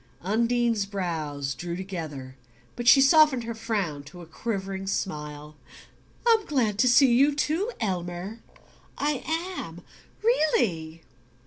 Undine's 0.23 0.87
brows 0.87 1.53
drew 1.53 1.75
together, 1.75 2.35
but 2.75 2.87
she 2.87 2.99
softened 2.99 3.43
her 3.43 3.53
frown 3.53 4.01
to 4.01 4.19
a 4.21 4.25
quivering 4.25 4.87
smile. 4.87 5.55
"I'm 6.25 6.43
glad 6.47 6.79
to 6.79 6.87
see 6.87 7.13
you 7.13 7.35
too, 7.35 7.71
Elmer 7.79 8.39
I 8.97 9.21
am, 9.59 9.83
REALLY!" 10.23 11.03